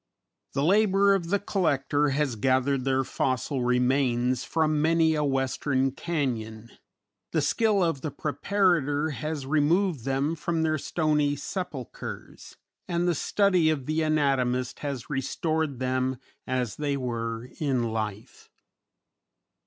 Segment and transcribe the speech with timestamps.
[0.53, 6.71] The labor of the collector has gathered their fossil remains from many a Western canyon,
[7.33, 13.69] the skill of the preparator has removed them from their stony sepulchres and the study
[13.69, 18.49] of the anatomist has restored them as they were in life.